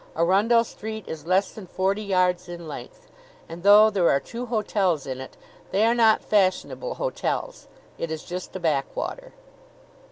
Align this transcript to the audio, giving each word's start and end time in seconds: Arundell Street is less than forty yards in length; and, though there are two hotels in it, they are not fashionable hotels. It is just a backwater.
Arundell 0.17 0.63
Street 0.63 1.03
is 1.07 1.27
less 1.27 1.51
than 1.51 1.67
forty 1.67 2.01
yards 2.01 2.49
in 2.49 2.67
length; 2.67 3.07
and, 3.47 3.61
though 3.61 3.91
there 3.91 4.09
are 4.09 4.19
two 4.19 4.47
hotels 4.47 5.05
in 5.05 5.21
it, 5.21 5.37
they 5.69 5.85
are 5.85 5.93
not 5.93 6.23
fashionable 6.23 6.95
hotels. 6.95 7.67
It 7.99 8.09
is 8.09 8.23
just 8.23 8.55
a 8.55 8.59
backwater. 8.59 9.33